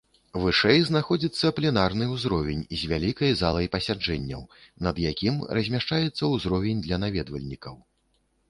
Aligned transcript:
Вышэй 0.43 0.79
знаходзіцца 0.85 1.51
пленарны 1.57 2.07
ўзровень 2.13 2.63
з 2.79 2.89
вялікай 2.93 3.31
залай 3.41 3.69
пасяджэнняў, 3.75 4.41
над 4.89 4.95
якім 5.11 5.35
размяшчаецца 5.59 6.23
ўзровень 6.35 6.83
для 6.89 6.97
наведвальнікаў. 7.05 7.75